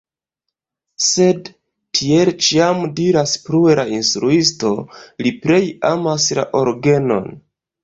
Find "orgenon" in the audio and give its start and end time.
6.65-7.33